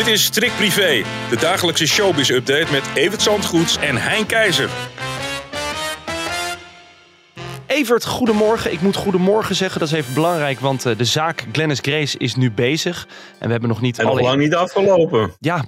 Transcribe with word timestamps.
Dit 0.00 0.08
is 0.08 0.24
Strik 0.24 0.52
Privé, 0.56 1.02
de 1.30 1.36
dagelijkse 1.36 1.86
showbiz-update 1.86 2.72
met 2.72 2.82
Evert 2.94 3.22
Zandgoeds 3.22 3.76
en 3.76 3.96
Hein 3.96 4.26
Keizer. 4.26 4.70
Evert, 7.66 8.04
goedemorgen. 8.06 8.72
Ik 8.72 8.80
moet 8.80 8.96
goedemorgen 8.96 9.54
zeggen, 9.54 9.80
dat 9.80 9.88
is 9.88 9.94
even 9.94 10.14
belangrijk, 10.14 10.60
want 10.60 10.86
eh, 10.86 10.96
de 10.96 11.04
zaak 11.04 11.46
Glennis 11.52 11.78
Grace 11.82 12.18
is 12.18 12.34
nu 12.34 12.50
bezig. 12.50 13.08
En 13.38 13.46
we 13.46 13.52
hebben 13.52 13.68
nog 13.68 13.80
niet 13.80 13.98
En 13.98 14.04
nog 14.04 14.14
alle... 14.14 14.22
lang 14.22 14.40
niet 14.40 14.54
afgelopen. 14.54 15.32
Ja, 15.38 15.64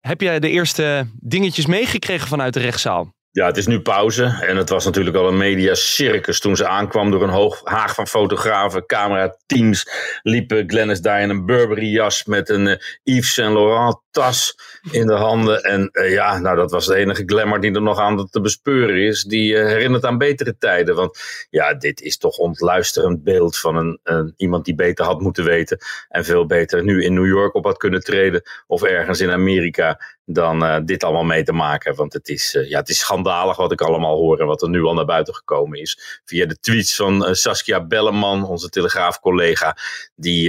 heb 0.00 0.20
jij 0.20 0.40
de 0.40 0.50
eerste 0.50 1.06
dingetjes 1.20 1.66
meegekregen 1.66 2.28
vanuit 2.28 2.54
de 2.54 2.60
rechtszaal? 2.60 3.14
Ja, 3.36 3.46
het 3.46 3.56
is 3.56 3.66
nu 3.66 3.80
pauze. 3.80 4.24
En 4.24 4.56
het 4.56 4.68
was 4.68 4.84
natuurlijk 4.84 5.16
al 5.16 5.28
een 5.28 5.36
media 5.36 5.74
circus 5.74 6.40
toen 6.40 6.56
ze 6.56 6.68
aankwam 6.68 7.10
door 7.10 7.22
een 7.22 7.28
hoog, 7.28 7.60
haag 7.64 7.94
van 7.94 8.06
fotografen, 8.06 8.86
camerateams. 8.86 9.86
Liepen 10.22 10.64
Glennis 10.66 11.00
daar 11.00 11.20
in 11.20 11.30
een 11.30 11.46
Burberry 11.46 11.92
jas 11.92 12.24
met 12.24 12.48
een 12.48 12.66
eh, 12.66 12.76
Yves 13.02 13.32
Saint 13.32 13.52
Laurent 13.52 13.98
tas 14.16 14.58
in 14.90 15.06
de 15.06 15.12
handen. 15.12 15.62
En 15.62 15.88
eh, 15.92 16.12
ja, 16.12 16.38
nou 16.38 16.56
dat 16.56 16.70
was 16.70 16.86
de 16.86 16.94
enige 16.94 17.22
glamour 17.26 17.60
die 17.60 17.74
er 17.74 17.82
nog 17.82 17.98
aan 17.98 18.28
te 18.30 18.40
bespeuren 18.40 18.96
is. 18.96 19.22
Die 19.22 19.56
eh, 19.56 19.66
herinnert 19.66 20.04
aan 20.04 20.18
betere 20.18 20.56
tijden. 20.58 20.94
Want 20.94 21.18
ja, 21.50 21.74
dit 21.74 22.00
is 22.00 22.18
toch 22.18 22.36
ontluisterend 22.36 23.24
beeld 23.24 23.58
van 23.58 23.76
een, 23.76 24.00
een, 24.02 24.34
iemand 24.36 24.64
die 24.64 24.74
beter 24.74 25.04
had 25.04 25.20
moeten 25.20 25.44
weten. 25.44 25.78
En 26.08 26.24
veel 26.24 26.46
beter 26.46 26.82
nu 26.82 27.04
in 27.04 27.14
New 27.14 27.26
York 27.26 27.54
op 27.54 27.64
had 27.64 27.76
kunnen 27.76 28.04
treden. 28.04 28.42
Of 28.66 28.82
ergens 28.82 29.20
in 29.20 29.30
Amerika 29.30 30.00
dan 30.24 30.64
eh, 30.64 30.76
dit 30.84 31.04
allemaal 31.04 31.24
mee 31.24 31.42
te 31.42 31.52
maken. 31.52 31.94
Want 31.94 32.12
het 32.12 32.28
is, 32.28 32.58
ja, 32.68 32.78
het 32.78 32.88
is 32.88 32.98
schandalig 32.98 33.56
wat 33.56 33.72
ik 33.72 33.80
allemaal 33.80 34.16
hoor 34.16 34.40
en 34.40 34.46
wat 34.46 34.62
er 34.62 34.68
nu 34.68 34.82
al 34.82 34.94
naar 34.94 35.04
buiten 35.04 35.34
gekomen 35.34 35.80
is. 35.80 36.20
Via 36.24 36.46
de 36.46 36.58
tweets 36.58 36.96
van 36.96 37.34
Saskia 37.34 37.86
Belleman, 37.86 38.44
onze 38.46 38.68
telegraafcollega, 38.68 39.76
die 40.14 40.42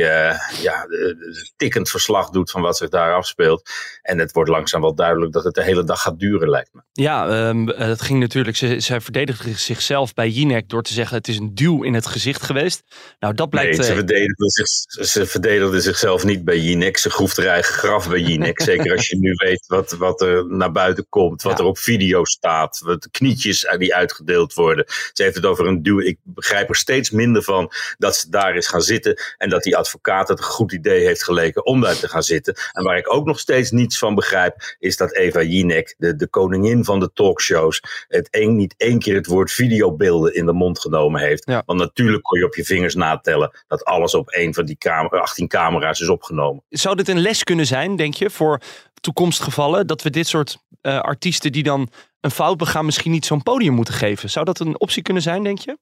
ja, 0.62 0.88
tikkend 1.56 1.90
verslag 1.90 2.30
doet 2.30 2.52
van 2.52 2.62
wat 2.62 2.78
zich 2.78 2.90
daar 2.90 3.14
afspeelt. 3.14 3.57
En 4.02 4.20
het 4.20 4.32
wordt 4.32 4.50
langzaam 4.50 4.82
wel 4.82 4.96
duidelijk 4.96 5.34
dat 5.34 5.44
het 5.44 5.54
de 5.54 5.64
hele 5.64 5.84
dag 5.84 6.02
gaat 6.02 6.20
duren, 6.20 6.50
lijkt 6.50 6.74
me. 6.74 6.82
Ja, 6.92 7.28
ehm, 7.28 7.68
het 7.68 8.02
ging 8.02 8.20
natuurlijk. 8.20 8.58
Ze, 8.58 8.80
zij 8.80 9.02
verdedigde 9.02 9.54
zichzelf 9.54 10.14
bij 10.14 10.30
Jinek 10.30 10.70
door 10.70 10.84
te 10.84 10.94
zeggen: 10.94 11.18
het 11.18 11.28
is 11.28 11.38
een 11.38 11.56
duw 11.56 11.84
in 11.84 11.94
het 11.94 12.06
gezicht 12.08 12.42
geweest. 12.42 12.84
Nou, 13.20 13.34
dat 13.34 13.50
blijkt. 13.50 13.78
Nee, 13.78 13.86
ze 13.86 13.92
eh, 13.92 13.98
verdedigde, 13.98 14.50
zich, 14.50 14.68
ze 15.08 15.26
verdedigde 15.26 15.82
zichzelf 15.82 16.24
niet 16.24 16.46
bij 16.46 16.60
Jinek. 16.60 16.98
Ze 16.98 17.10
groef 17.10 17.36
haar 17.38 17.46
eigen 17.46 17.74
graf 17.74 18.10
bij 18.10 18.20
Jinek. 18.20 18.62
Zeker 18.72 18.92
als 18.92 19.08
je 19.08 19.18
nu 19.18 19.34
weet 19.36 19.66
wat, 19.68 19.92
wat 19.92 20.22
er 20.22 20.48
naar 20.48 20.72
buiten 20.72 21.06
komt. 21.10 21.42
Wat 21.42 21.58
Ja. 21.58 21.64
er 21.64 21.70
op 21.70 21.78
video 21.78 22.24
staat. 22.24 22.80
Wat 22.84 23.08
knietjes 23.12 23.76
die 23.78 23.96
uitgedeeld 23.96 24.54
worden. 24.54 24.86
Ze 25.14 25.24
heeft 25.24 25.36
het 25.36 25.46
over 25.46 25.68
een 25.68 25.84
duw. 25.84 26.00
Ik 26.00 26.18
begrijp 26.24 26.70
er 26.70 26.76
steeds 26.76 27.10
minder 27.10 27.44
van 27.44 27.72
dat 27.98 28.16
ze 28.16 28.30
daar 28.30 28.56
is 28.56 28.68
gaan 28.68 28.82
zitten. 28.82 29.20
En 29.38 29.50
dat 29.50 29.64
die 29.64 29.78
advocaat 29.78 30.28
het 30.28 30.38
een 30.38 30.44
goed 30.44 30.72
idee 30.72 31.06
heeft 31.06 31.24
geleken 31.24 31.66
om 31.66 31.82
daar 31.82 32.00
te 32.00 32.08
gaan 32.08 32.24
zitten. 32.24 32.56
En 32.72 32.84
waar 32.84 32.98
ik 32.98 33.14
ook 33.14 33.26
nog 33.26 33.40
steeds 33.48 33.72
niets 33.72 33.98
van 33.98 34.16
begrijp. 34.16 34.76
Is 34.80 34.98
dat 34.98 35.14
Eva 35.16 35.42
Jinek, 35.42 35.96
de, 35.98 36.16
de 36.16 36.28
koningin 36.28 36.84
van 36.84 37.00
de 37.00 37.12
talkshows. 37.14 37.82
Het 38.08 38.28
één, 38.30 38.56
niet 38.56 38.74
één 38.78 39.00
keer 39.00 39.16
het 39.16 39.26
woord 39.26 39.52
videobeelden 39.52 40.34
in 40.36 40.46
de 40.46 40.54
mond 40.54 40.80
genomen 40.80 41.22
heeft. 41.22 41.46
Ja. 41.46 41.64
Want 41.66 41.80
natuurlijk 41.80 42.24
kon 42.24 42.40
je 42.40 42.46
op 42.46 42.56
je 42.56 42.66
vingers 42.66 42.96
natellen 42.96 43.52
dat 43.68 43.84
alles 43.86 44.14
op 44.14 44.30
één 44.30 44.54
van 44.54 44.66
die 44.66 44.78
camera, 44.78 45.18
18 45.22 45.48
camera's 45.48 46.00
is 46.00 46.10
opgenomen. 46.10 46.64
Zou 46.70 46.96
dit 46.96 47.08
een 47.08 47.20
les 47.20 47.44
kunnen 47.44 47.66
zijn, 47.66 47.96
denk 47.96 48.14
je, 48.14 48.30
voor 48.30 48.60
toekomstgevallen? 49.02 49.88
Dat 49.88 50.02
we 50.02 50.10
dit 50.10 50.28
soort 50.28 50.58
eh, 50.82 51.00
artiesten 51.00 51.52
die 51.52 51.64
dan 51.64 51.90
een 52.22 52.32
fout 52.32 52.58
begaan, 52.58 52.86
misschien 52.86 53.12
niet 53.12 53.26
zo'n 53.26 53.44
podium 53.44 53.74
moeten 53.74 53.94
geven? 53.94 54.30
Zou 54.30 54.46
dat 54.46 54.60
een 54.60 54.80
optie 54.80 55.02
kunnen 55.02 55.24
zijn, 55.24 55.44
denk 55.44 55.60
je? 55.60 55.78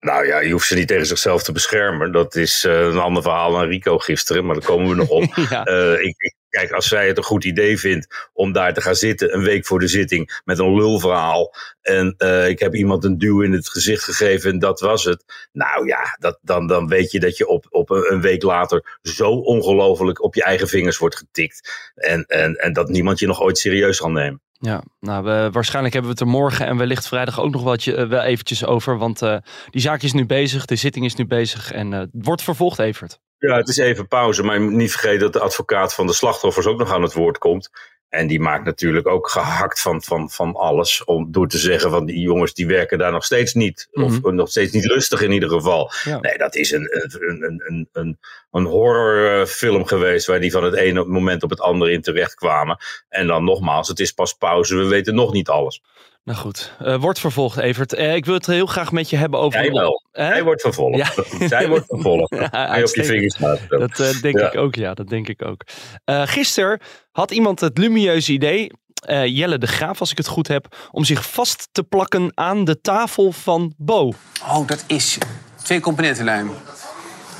Nou 0.00 0.26
ja, 0.26 0.40
je 0.40 0.52
hoeft 0.52 0.66
ze 0.66 0.74
niet 0.74 0.88
tegen 0.88 1.06
zichzelf 1.06 1.42
te 1.42 1.52
beschermen. 1.52 2.12
Dat 2.12 2.34
is 2.34 2.64
eh, 2.64 2.80
een 2.80 2.98
ander 2.98 3.22
verhaal 3.22 3.52
dan 3.52 3.66
Rico 3.66 3.98
gisteren, 3.98 4.46
maar 4.46 4.54
daar 4.54 4.64
komen 4.64 4.88
we 4.88 4.94
nog 4.94 5.08
op. 5.08 5.22
ja. 5.50 5.64
Eh, 5.64 5.92
ik, 5.92 6.14
ik- 6.18 6.40
kijk, 6.52 6.72
als 6.72 6.88
zij 6.88 7.06
het 7.06 7.16
een 7.16 7.22
goed 7.22 7.44
idee 7.44 7.78
vindt 7.78 8.28
om 8.32 8.52
daar 8.52 8.74
te 8.74 8.80
gaan 8.80 8.94
zitten, 8.94 9.34
een 9.34 9.42
week 9.42 9.66
voor 9.66 9.78
de 9.78 9.88
zitting, 9.88 10.40
met 10.44 10.58
een 10.58 10.74
lulverhaal. 10.74 11.54
En 11.80 12.14
eh, 12.18 12.48
ik 12.48 12.58
heb 12.58 12.74
iemand 12.74 13.04
een 13.04 13.18
duw 13.18 13.42
in 13.42 13.52
het 13.52 13.68
gezicht 13.68 14.04
gegeven 14.04 14.50
en 14.50 14.58
dat 14.58 14.80
was 14.80 15.04
het. 15.04 15.24
Nou 15.52 15.86
ja, 15.86 16.16
dat, 16.18 16.38
dan, 16.42 16.66
dan 16.66 16.88
weet 16.88 17.10
je 17.10 17.20
dat 17.20 17.36
je 17.36 17.46
op, 17.46 17.66
op 17.70 17.90
een, 17.90 18.20
week 18.20 18.42
later 18.42 18.98
zo 19.02 19.30
ongelooflijk 19.30 20.22
op 20.22 20.34
je 20.34 20.42
eigen 20.42 20.68
vingers 20.68 20.98
wordt 20.98 21.16
getikt. 21.16 21.90
En, 21.94 22.24
en, 22.26 22.54
en 22.54 22.72
dat 22.72 22.88
niemand 22.88 23.18
je 23.18 23.26
nog 23.26 23.40
ooit 23.40 23.58
serieus 23.58 23.96
zal 23.96 24.10
nemen. 24.10 24.40
Ja, 24.58 24.82
nou, 25.00 25.24
we, 25.24 25.48
waarschijnlijk 25.52 25.94
hebben 25.94 26.12
we 26.12 26.18
het 26.18 26.28
er 26.28 26.38
morgen 26.38 26.66
en 26.66 26.76
wellicht 26.76 27.08
vrijdag 27.08 27.40
ook 27.40 27.52
nog 27.52 27.62
wat 27.62 27.84
je, 27.84 27.94
eh, 27.94 28.08
wel 28.08 28.22
eventjes 28.22 28.64
over. 28.64 28.98
Want 28.98 29.22
eh, 29.22 29.36
die 29.70 29.80
zaak 29.80 30.02
is 30.02 30.12
nu 30.12 30.26
bezig, 30.26 30.64
de 30.64 30.76
zitting 30.76 31.04
is 31.04 31.14
nu 31.14 31.26
bezig 31.26 31.72
en 31.72 31.92
het 31.92 32.10
wordt 32.12 32.42
vervolgd, 32.42 32.78
Evert. 32.78 33.20
Ja, 33.48 33.56
het 33.56 33.68
is 33.68 33.76
even 33.76 34.08
pauze, 34.08 34.42
maar 34.42 34.60
niet 34.60 34.90
vergeten 34.90 35.20
dat 35.20 35.32
de 35.32 35.40
advocaat 35.40 35.94
van 35.94 36.06
de 36.06 36.12
slachtoffers 36.12 36.66
ook 36.66 36.78
nog 36.78 36.92
aan 36.92 37.02
het 37.02 37.12
woord 37.12 37.38
komt. 37.38 37.70
En 38.08 38.26
die 38.26 38.40
maakt 38.40 38.64
natuurlijk 38.64 39.06
ook 39.06 39.28
gehakt 39.28 39.80
van, 39.80 40.02
van, 40.02 40.30
van 40.30 40.54
alles. 40.54 41.04
Om, 41.04 41.32
door 41.32 41.48
te 41.48 41.58
zeggen 41.58 41.90
van 41.90 42.06
die 42.06 42.20
jongens 42.20 42.54
die 42.54 42.66
werken 42.66 42.98
daar 42.98 43.12
nog 43.12 43.24
steeds 43.24 43.54
niet. 43.54 43.88
Of 43.92 44.20
Mhm. 44.20 44.34
nog 44.34 44.48
steeds 44.48 44.72
niet 44.72 44.84
rustig 44.84 45.22
in 45.22 45.32
ieder 45.32 45.48
geval. 45.48 45.90
Ja. 46.04 46.18
Nee, 46.20 46.38
dat 46.38 46.54
is 46.54 46.70
een, 46.70 46.88
een, 46.90 47.42
een, 47.42 47.62
een, 47.66 47.88
een, 47.92 48.18
een 48.50 48.64
horrorfilm 48.64 49.84
geweest. 49.86 50.26
Waar 50.26 50.40
die 50.40 50.50
van 50.50 50.64
het 50.64 50.74
ene 50.74 51.04
moment 51.04 51.42
op 51.42 51.50
het 51.50 51.60
andere 51.60 51.92
in 51.92 52.02
terecht 52.02 52.34
kwamen. 52.34 52.76
En 53.08 53.26
dan 53.26 53.44
nogmaals, 53.44 53.88
het 53.88 54.00
is 54.00 54.12
pas 54.12 54.32
pauze. 54.32 54.76
We 54.76 54.86
weten 54.86 55.14
nog 55.14 55.32
niet 55.32 55.48
alles. 55.48 55.82
Nou 56.24 56.38
goed, 56.38 56.72
eh, 56.78 56.96
wordt 56.96 57.18
vervolgd, 57.18 57.56
Evert. 57.58 57.92
Eh, 57.94 58.14
ik 58.14 58.24
wil 58.24 58.34
het 58.34 58.46
heel 58.46 58.66
graag 58.66 58.92
met 58.92 59.10
je 59.10 59.16
hebben 59.16 59.40
over... 59.40 59.62
Jij 59.62 59.70
wel. 59.72 60.02
Hè? 60.12 60.24
Hij 60.24 60.42
wordt 60.44 60.60
vervolgd. 60.60 60.96
Ja. 60.96 61.24
Zij 61.48 61.68
wordt 61.68 61.86
vervolgd. 61.88 62.34
Ja, 62.40 62.48
Hij 62.50 62.82
op 62.84 62.94
je 62.94 63.04
vingers 63.04 63.38
laten. 63.38 63.68
Dat 63.68 64.00
eh, 64.00 64.20
denk 64.20 64.38
Ja. 64.38 64.46
ik 64.52 64.56
ook, 64.58 64.74
ja. 64.74 64.94
Dat 64.94 65.08
denk 65.08 65.28
ik 65.28 65.44
ook. 65.44 65.62
Eh 66.04 66.22
gisteren 66.24 66.80
had 67.10 67.30
iemand 67.30 67.60
het 67.60 67.78
lumieuze 67.78 68.32
idee, 68.32 68.70
eh, 69.06 69.26
Jelle 69.26 69.58
de 69.58 69.66
Graaf 69.66 70.00
als 70.00 70.10
ik 70.10 70.16
het 70.16 70.26
goed 70.26 70.48
heb, 70.48 70.76
om 70.90 71.04
zich 71.04 71.30
vast 71.30 71.68
te 71.72 71.82
plakken 71.82 72.30
aan 72.34 72.64
de 72.64 72.80
tafel 72.80 73.32
van 73.32 73.74
Bo. 73.76 74.12
Oh, 74.42 74.66
dat 74.66 74.84
is 74.86 75.18
twee 75.62 75.80
componentenlijm. 75.80 76.50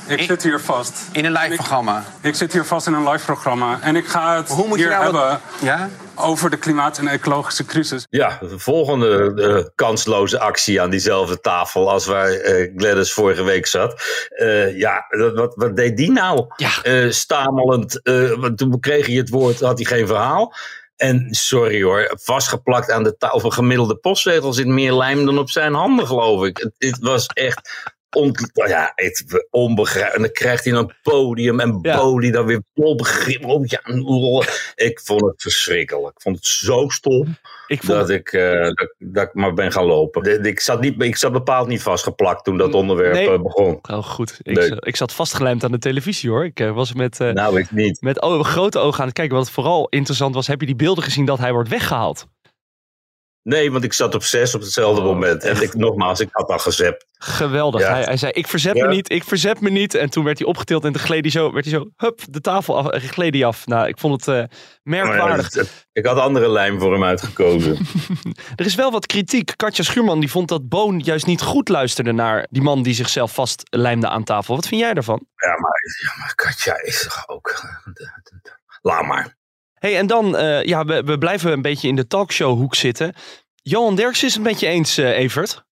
Ik 0.07 0.19
Ik- 0.19 0.25
zit 0.27 0.43
hier 0.43 0.59
vast. 0.59 1.01
In 1.11 1.25
een 1.25 1.31
live 1.31 1.45
Ik- 1.49 1.55
programma. 1.55 2.03
Ik 2.21 2.35
zit 2.35 2.53
hier 2.53 2.65
vast 2.65 2.87
in 2.87 2.93
een 2.93 3.09
live 3.09 3.25
programma. 3.25 3.79
En 3.81 3.95
ik 3.95 4.05
ga 4.07 4.35
het 4.35 4.49
Hoe 4.49 4.67
moet 4.67 4.77
je 4.79 4.83
hier 4.87 4.93
nou 4.99 5.11
wat- 5.11 5.21
hebben 5.21 5.39
Ja? 5.61 5.89
Over 6.15 6.49
de 6.49 6.57
klimaat- 6.57 6.97
en 6.97 7.07
ecologische 7.07 7.65
crisis. 7.65 8.05
Ja, 8.09 8.37
de 8.41 8.59
volgende 8.59 9.33
eh, 9.35 9.69
kansloze 9.75 10.39
actie 10.39 10.81
aan 10.81 10.89
diezelfde 10.89 11.39
tafel 11.39 11.91
als 11.91 12.05
waar 12.05 12.29
eh, 12.31 12.71
Gladys 12.75 13.13
vorige 13.13 13.43
week 13.43 13.65
zat. 13.65 14.01
Eh, 14.29 14.77
ja, 14.77 15.05
wat, 15.35 15.55
wat 15.55 15.75
deed 15.75 15.97
die 15.97 16.11
nou? 16.11 16.45
Ja. 16.55 16.83
Eh, 16.83 17.09
stamelend, 17.09 18.01
eh, 18.01 18.31
want 18.31 18.57
toen 18.57 18.79
kreeg 18.79 19.05
hij 19.05 19.15
het 19.15 19.29
woord, 19.29 19.59
had 19.59 19.77
hij 19.77 19.97
geen 19.97 20.07
verhaal. 20.07 20.53
En 20.95 21.27
sorry 21.29 21.83
hoor, 21.83 22.11
vastgeplakt 22.21 22.91
aan 22.91 23.03
de 23.03 23.17
tafel. 23.17 23.37
Of 23.37 23.43
een 23.43 23.53
gemiddelde 23.53 23.95
postzegel 23.95 24.53
zit 24.53 24.67
meer 24.67 24.93
lijm 24.93 25.25
dan 25.25 25.37
op 25.37 25.49
zijn 25.49 25.73
handen, 25.73 26.07
geloof 26.07 26.45
ik. 26.45 26.57
Het, 26.57 26.73
het 26.77 26.97
was 26.99 27.25
echt 27.25 27.91
ont, 28.15 28.51
ja, 28.53 28.91
het, 28.95 29.47
onbegrijpelijk. 29.49 30.15
En 30.15 30.21
dan 30.21 30.31
krijgt 30.31 30.65
hij 30.65 30.73
een 30.73 30.93
podium 31.03 31.59
en 31.59 31.79
Ja. 31.81 32.31
Dan 32.31 32.45
weer 32.45 32.61
vol 32.75 32.95
begrip. 32.95 33.45
Oh, 33.45 33.65
ja, 33.65 33.81
oh. 34.01 34.45
ik 34.75 34.99
vond 35.03 35.21
het 35.21 35.41
verschrikkelijk. 35.41 36.15
Ik 36.15 36.21
vond 36.21 36.35
het 36.35 36.45
zo 36.45 36.89
stom 36.89 37.37
Ik 37.67 37.83
vond 37.83 37.97
dat 37.97 38.09
ik, 38.09 38.31
eh, 38.31 38.61
dat, 38.63 38.93
dat 38.99 39.23
ik 39.27 39.33
maar 39.33 39.53
ben 39.53 39.71
gaan 39.71 39.85
lopen. 39.85 40.43
Ik 40.45 40.59
zat, 40.59 40.81
niet, 40.81 41.01
ik 41.01 41.15
zat 41.17 41.31
bepaald 41.31 41.67
niet 41.67 41.81
vastgeplakt 41.81 42.43
toen 42.43 42.57
dat 42.57 42.73
onderwerp 42.73 43.13
Nee. 43.13 43.29
eh, 43.29 43.41
begon. 43.41 43.79
Oh, 43.91 44.03
goed. 44.03 44.39
Ik, 44.41 44.55
Nee. 44.55 44.71
ik 44.79 44.95
zat 44.95 45.13
vastgelijmd 45.13 45.63
aan 45.63 45.71
de 45.71 45.77
televisie 45.79 46.29
hoor. 46.29 46.45
Ik 46.45 46.59
eh, 46.59 46.71
was 46.71 46.93
met, 46.93 47.19
Nou, 47.19 47.59
ik 47.59 47.71
niet. 47.71 48.01
met 48.01 48.17
grote 48.41 48.79
ogen 48.79 48.99
aan 48.99 49.05
het 49.07 49.15
kijken. 49.15 49.37
Wat 49.37 49.51
vooral 49.51 49.87
interessant 49.89 50.35
was, 50.35 50.47
heb 50.47 50.59
je 50.59 50.65
die 50.65 50.75
beelden 50.75 51.03
gezien 51.03 51.25
dat 51.25 51.39
hij 51.39 51.51
wordt 51.51 51.69
weggehaald? 51.69 52.27
Nee, 53.43 53.71
want 53.71 53.83
ik 53.83 53.93
zat 53.93 54.15
op 54.15 54.23
zes 54.23 54.55
op 54.55 54.61
hetzelfde 54.61 55.01
Oh, 55.01 55.07
moment. 55.07 55.43
En 55.43 55.61
ik, 55.61 55.73
nogmaals, 55.73 56.19
ik 56.19 56.29
had 56.31 56.49
al 56.49 56.59
gezept. 56.59 57.05
Geweldig. 57.13 57.81
Ja. 57.81 57.89
Hij, 57.93 58.03
hij 58.03 58.17
zei, 58.17 58.31
ik 58.31 58.47
verzet 58.47 58.75
Ja. 58.75 58.85
me 58.87 58.93
niet, 58.93 59.11
ik 59.11 59.23
verzet 59.23 59.61
me 59.61 59.69
niet. 59.69 59.93
En 59.95 60.09
toen 60.09 60.23
werd 60.23 60.37
hij 60.39 60.47
opgetild 60.47 60.83
en 60.85 60.91
toen 60.91 61.01
gleed 61.01 61.21
hij 61.21 61.31
zo, 61.31 61.51
werd 61.53 61.65
hij 61.65 61.73
zo, 61.73 61.89
hup, 61.97 62.19
de 62.29 62.41
tafel 62.41 62.77
af, 62.77 62.87
eh, 62.87 63.01
gleed 63.09 63.33
hij 63.33 63.45
af. 63.45 63.65
Nou, 63.65 63.87
ik 63.87 63.97
vond 63.99 64.25
het 64.25 64.35
eh, 64.35 64.57
merkwaardig. 64.83 65.53
Ja, 65.53 65.61
het- 65.61 65.87
ik 65.91 66.05
had 66.05 66.17
andere 66.17 66.49
lijm 66.49 66.79
voor 66.79 66.91
hem 66.93 67.03
uitgekozen. 67.03 67.77
Er 68.55 68.65
is 68.65 68.75
wel 68.75 68.91
wat 68.91 69.05
kritiek. 69.05 69.53
Katja 69.55 69.83
Schuurman 69.83 70.19
die 70.19 70.31
vond 70.31 70.47
dat 70.49 70.69
Boon 70.69 70.99
juist 70.99 71.25
niet 71.25 71.41
goed 71.41 71.69
luisterde 71.69 72.11
naar 72.11 72.47
die 72.49 72.61
man 72.61 72.83
die 72.83 72.93
zichzelf 72.93 73.33
vastlijmde 73.33 74.07
aan 74.09 74.23
tafel. 74.23 74.55
Wat 74.55 74.67
vind 74.67 74.81
jij 74.81 74.93
daarvan? 74.93 75.25
ja, 75.35 75.49
maar, 75.49 75.79
ja, 76.03 76.13
maar 76.19 76.35
Katja 76.35 76.81
is 76.81 77.03
toch 77.03 77.23
ook... 77.27 77.49
eh, 77.93 78.05
Laat 78.81 79.05
maar. 79.05 79.35
Hey, 79.87 79.97
en 79.97 80.07
dan, 80.07 80.37
eh, 80.37 80.63
ja, 80.63 80.85
we, 80.85 81.03
we 81.03 81.17
blijven 81.17 81.51
een 81.51 81.61
beetje 81.61 81.87
in 81.87 81.95
de 81.95 82.07
talkshowhoek 82.07 82.75
zitten. 82.75 83.13
Johan 83.61 83.95
Derks 83.95 84.23
is 84.23 84.33
het 84.33 84.43
met 84.43 84.59
je 84.59 84.67
eens, 84.67 84.97
eh, 84.97 85.17
Evert. 85.17 85.63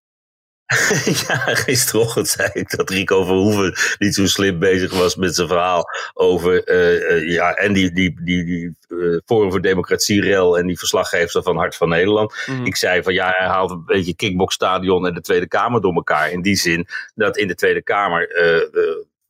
ja, 1.27 1.35
gisterochtend 1.37 2.27
zei 2.27 2.49
ik 2.53 2.77
dat 2.77 2.89
Rico 2.89 3.23
Verhoeven 3.23 3.73
niet 3.97 4.15
zo 4.15 4.25
slim 4.25 4.59
bezig 4.59 4.93
was 4.93 5.15
met 5.15 5.35
zijn 5.35 5.47
verhaal 5.47 5.85
over. 6.13 6.63
eh, 6.63 7.33
ja, 7.33 7.53
en 7.53 7.73
die, 7.73 7.91
die, 7.93 8.23
die, 8.23 8.45
die 8.45 8.75
eh, 8.87 9.17
Forum 9.25 9.51
voor 9.51 9.61
Democratie 9.61 10.21
rel 10.21 10.57
en 10.57 10.67
die 10.67 10.77
verslaggever 10.77 11.43
van 11.43 11.57
Hart 11.57 11.75
van 11.75 11.89
Nederland. 11.89 12.33
Mhm. 12.45 12.65
Ik 12.65 12.75
zei 12.75 13.03
van 13.03 13.13
ja, 13.13 13.33
hij 13.37 13.47
haalt 13.47 13.71
een 13.71 13.85
beetje 13.85 14.15
kickboxstadion 14.15 15.07
en 15.07 15.13
de 15.13 15.21
Tweede 15.21 15.47
Kamer 15.47 15.81
door 15.81 15.93
elkaar. 15.93 16.31
In 16.31 16.41
die 16.41 16.55
zin 16.55 16.87
dat 17.15 17.37
in 17.37 17.47
de 17.47 17.55
Tweede 17.55 17.83
Kamer. 17.83 18.27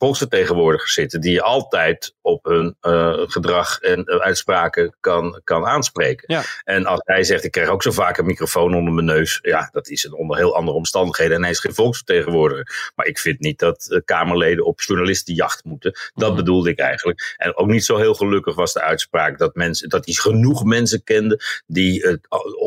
Volksvertegenwoordigers 0.01 0.93
zitten 0.93 1.21
die 1.21 1.31
je 1.31 1.41
altijd 1.41 2.15
op 2.21 2.45
hun 2.45 2.75
eh, 2.79 3.13
gedrag 3.25 3.79
en 3.79 4.03
eh, 4.05 4.17
uitspraken 4.17 4.95
kan, 4.99 5.41
kan 5.43 5.65
aanspreken. 5.65 6.33
Ja. 6.33 6.43
En 6.63 6.85
als 6.85 7.01
hij 7.03 7.23
zegt, 7.23 7.43
ik 7.43 7.51
krijg 7.51 7.69
ook 7.69 7.83
zo 7.83 7.91
vaak 7.91 8.17
een 8.17 8.25
microfoon 8.25 8.75
onder 8.75 8.93
mijn 8.93 9.05
neus, 9.05 9.39
ja, 9.41 9.69
dat 9.71 9.87
is 9.87 10.03
een 10.03 10.13
onder 10.13 10.37
heel 10.37 10.55
andere 10.55 10.77
omstandigheden. 10.77 11.35
En 11.35 11.41
hij 11.41 11.51
is 11.51 11.59
geen 11.59 11.73
volksvertegenwoordiger. 11.73 12.91
Maar 12.95 13.05
ik 13.05 13.19
vind 13.19 13.39
niet 13.39 13.59
dat 13.59 13.87
eh, 13.89 13.99
Kamerleden 14.05 14.65
op 14.65 14.81
journalistenjacht 14.81 15.63
moeten. 15.63 15.91
Dat 16.13 16.27
Mhm. 16.27 16.37
bedoelde 16.37 16.69
ik 16.69 16.79
eigenlijk. 16.79 17.35
En 17.37 17.55
ook 17.55 17.67
niet 17.67 17.85
zo 17.85 17.97
heel 17.97 18.13
gelukkig 18.13 18.55
was 18.55 18.73
de 18.73 18.81
uitspraak 18.81 19.37
dat, 19.37 19.55
mensen, 19.55 19.89
dat 19.89 20.05
hij 20.05 20.13
genoeg 20.13 20.63
mensen 20.63 21.03
kende 21.03 21.41
die 21.67 22.19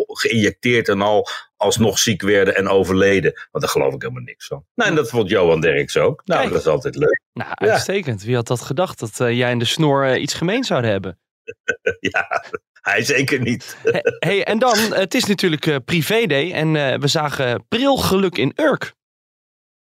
geïnjecteerd 0.06 0.88
en 0.88 1.00
al 1.00 1.28
alsnog 1.64 1.98
ziek 1.98 2.22
werden 2.22 2.56
en 2.56 2.68
overleden. 2.68 3.32
Want 3.50 3.64
daar 3.64 3.72
geloof 3.72 3.94
ik 3.94 4.02
helemaal 4.02 4.22
niks 4.22 4.46
van. 4.46 4.64
Nou, 4.74 4.90
en 4.90 4.96
dat 4.96 5.10
vond 5.10 5.28
Johan 5.30 5.60
Derks 5.60 5.96
ook. 5.96 6.22
Nou, 6.24 6.40
Kijk. 6.40 6.52
dat 6.52 6.60
is 6.62 6.66
altijd 6.68 6.96
leuk. 6.96 7.20
Nou, 7.32 7.50
uitstekend. 7.54 8.22
Wie 8.22 8.34
had 8.34 8.46
dat 8.46 8.60
gedacht? 8.60 8.98
Dat 8.98 9.20
eh, 9.20 9.36
jij 9.38 9.50
en 9.50 9.58
de 9.58 9.64
snor 9.64 10.06
eh, 10.06 10.22
iets 10.22 10.34
gemeen 10.34 10.64
zouden 10.64 10.90
hebben. 10.90 11.18
ja, 12.12 12.44
hij 12.80 13.02
zeker 13.04 13.40
niet. 13.40 13.76
He- 13.82 14.00
hey, 14.18 14.44
en 14.44 14.58
dan, 14.58 14.78
het 14.78 15.14
is 15.14 15.24
natuurlijk 15.24 15.66
eh 15.66 15.76
privé 15.84 16.26
day 16.26 16.52
en 16.52 16.76
eh, 16.76 16.98
we 16.98 17.06
zagen 17.06 17.64
pril 17.68 17.96
geluk 17.96 18.38
in 18.38 18.52
Urk. 18.56 18.92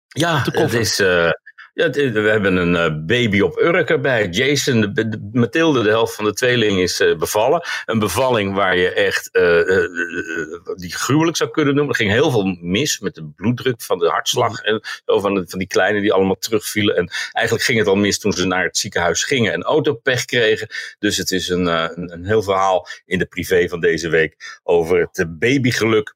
Ja, 0.08 0.34
de 0.42 0.50
het 0.50 0.54
koffer. 0.60 0.80
is. 0.80 0.98
eh, 0.98 1.06
ja, 1.08 1.24
het 1.26 1.34
is- 1.34 1.39
we 1.74 2.28
hebben 2.30 2.56
een 2.56 2.76
eh, 2.76 3.04
baby 3.06 3.40
op 3.40 3.58
Urk 3.58 3.90
erbij. 3.90 4.28
Jason, 4.28 4.80
de, 4.80 5.08
de- 5.08 5.28
Mathilde, 5.32 5.82
de 5.82 5.88
helft 5.88 6.14
van 6.14 6.24
de 6.24 6.32
tweeling, 6.32 6.78
is 6.78 7.00
eh, 7.00 7.16
bevallen. 7.16 7.62
Een 7.86 7.98
bevalling 7.98 8.54
waar 8.54 8.76
je 8.76 8.90
echt. 8.92 9.30
eh, 9.30 10.74
die 10.76 10.94
gruwelijk 10.94 11.36
zou 11.36 11.50
kunnen 11.50 11.74
noemen. 11.74 11.92
Er 11.92 11.98
ging 12.00 12.10
heel 12.10 12.30
veel 12.30 12.56
mis 12.60 12.98
met 12.98 13.14
de 13.14 13.24
bloeddruk 13.36 13.82
van 13.82 13.98
de 13.98 14.08
hartslag. 14.08 14.60
En 14.62 14.80
zo 15.04 15.20
van, 15.20 15.34
de- 15.34 15.48
van 15.48 15.58
die 15.58 15.68
kleine 15.68 16.00
die 16.00 16.12
allemaal 16.12 16.36
terugvielen. 16.38 16.96
En 16.96 17.10
eigenlijk 17.32 17.64
ging 17.66 17.78
het 17.78 17.86
al 17.88 17.96
mis 17.96 18.18
toen 18.18 18.32
ze 18.32 18.46
naar 18.46 18.64
het 18.64 18.78
ziekenhuis 18.78 19.24
gingen. 19.24 19.52
En 19.52 19.62
autopech 19.62 20.24
kregen. 20.24 20.68
Dus 20.98 21.16
het 21.16 21.30
is 21.30 21.48
een, 21.48 21.66
een, 21.66 22.12
een 22.12 22.24
heel 22.24 22.42
verhaal 22.42 22.86
in 23.04 23.18
de 23.18 23.26
privé 23.26 23.68
van 23.68 23.80
deze 23.80 24.08
week. 24.08 24.60
Over 24.62 25.08
het 25.12 25.38
babygeluk 25.38 26.14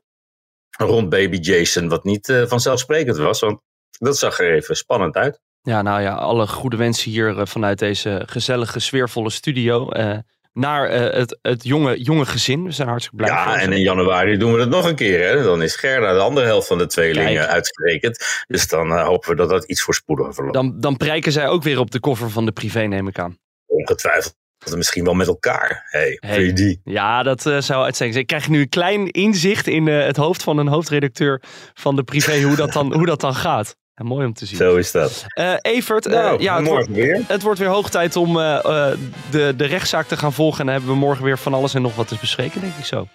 rond 0.78 1.08
baby 1.08 1.36
Jason. 1.36 1.88
Wat 1.88 2.04
niet 2.04 2.32
vanzelfsprekend 2.46 3.16
was. 3.16 3.40
Want 3.40 3.60
dat 4.04 4.18
zag 4.18 4.38
er 4.40 4.54
even 4.54 4.76
spannend 4.76 5.14
uit. 5.16 5.40
Ja, 5.62 5.82
nou 5.82 6.00
ja, 6.02 6.14
alle 6.14 6.46
goede 6.46 6.76
wensen 6.76 7.10
hier 7.10 7.38
eh, 7.38 7.46
vanuit 7.46 7.78
deze 7.78 8.22
gezellige, 8.26 8.80
sfeervolle 8.80 9.30
studio. 9.30 9.90
eh, 9.90 10.18
naar 10.52 10.88
eh, 10.88 11.16
het, 11.18 11.38
het 11.42 11.64
jonge, 11.64 12.02
jonge 12.02 12.26
gezin. 12.26 12.64
We 12.64 12.70
zijn 12.72 12.88
hartstikke 12.88 13.16
blij. 13.24 13.30
Ja, 13.34 13.58
en 13.60 13.72
in 13.72 13.80
januari 13.80 14.36
doen 14.36 14.52
we 14.52 14.60
het 14.60 14.68
nog 14.68 14.84
een 14.88 14.94
keer. 14.94 15.28
Hè? 15.28 15.42
Dan 15.42 15.62
is 15.62 15.76
Gerda 15.76 16.12
de 16.12 16.18
andere 16.20 16.46
helft 16.46 16.66
van 16.66 16.78
de 16.78 16.86
tweelingen 16.86 17.48
uitgerekend. 17.48 18.44
Dus 18.46 18.68
dan 18.68 18.98
hopen 19.00 19.30
we 19.30 19.36
dat 19.36 19.48
dat 19.48 19.64
iets 19.64 19.82
voorspoediger 19.82 20.34
verloopt. 20.34 20.54
dan, 20.54 20.80
dan 20.80 20.96
prijken 20.96 21.32
zij 21.32 21.48
ook 21.48 21.62
weer 21.62 21.78
op 21.78 21.90
de 21.90 22.00
koffer 22.00 22.30
van 22.30 22.44
de 22.44 22.52
privé, 22.52 22.80
neem 22.82 23.08
ik 23.08 23.18
aan. 23.18 23.38
Ongetwijfeld. 23.66 24.34
Misschien 24.76 25.04
wel 25.04 25.14
met 25.14 25.26
elkaar. 25.26 25.86
Hey, 25.90 26.16
Hey. 26.20 26.52
die? 26.52 26.80
Ja, 26.84 27.22
dat 27.22 27.40
zou 27.42 27.54
uitstekend 27.84 27.98
zijn. 27.98 28.14
Ik 28.14 28.26
krijg 28.26 28.48
nu 28.48 28.60
een 28.60 28.68
klein 28.68 29.10
inzicht 29.10 29.66
in 29.66 29.86
het 29.86 30.16
hoofd 30.16 30.42
van 30.42 30.58
een 30.58 30.68
hoofdredacteur 30.68 31.42
van 31.74 31.96
de 31.96 32.02
privé, 32.02 32.42
hoe 32.42 32.56
dat 32.56 32.72
dan, 32.72 32.92
hoe 32.94 33.06
dat 33.06 33.20
dan 33.20 33.34
gaat. 33.34 33.76
Ja, 33.96 34.04
mooi 34.04 34.26
om 34.26 34.32
te 34.32 34.46
zien. 34.46 34.56
Zo 34.56 34.76
is 34.76 34.90
dat. 34.90 35.24
Eh, 35.28 35.54
Evert, 35.60 36.06
eh, 36.06 36.12
Nou, 36.12 36.42
ja, 36.42 36.56
het, 36.58 36.66
wordt, 36.66 36.88
weer. 36.88 37.22
het 37.26 37.42
wordt 37.42 37.58
weer 37.58 37.68
hoog 37.68 37.90
tijd 37.90 38.16
om 38.16 38.40
eh, 38.40 38.90
de, 39.30 39.54
de 39.56 39.64
rechtszaak 39.64 40.06
te 40.06 40.16
gaan 40.16 40.32
volgen. 40.32 40.60
En 40.60 40.64
dan 40.66 40.74
hebben 40.74 40.92
we 40.92 40.98
morgen 40.98 41.24
weer 41.24 41.38
van 41.38 41.54
alles 41.54 41.74
en 41.74 41.82
nog 41.82 41.94
wat 41.94 42.08
te 42.08 42.16
bespreken, 42.20 42.60
denk 42.60 42.72
ik 42.78 42.84
zo. 42.84 43.08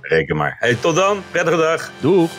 Reken 0.00 0.36
maar. 0.36 0.56
Hey, 0.58 0.74
tot 0.74 0.94
dan. 0.94 1.22
Prettige 1.30 1.56
dag. 1.56 1.90
Doeg! 2.00 2.30